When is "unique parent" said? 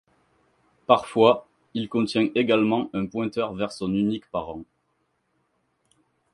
3.93-4.63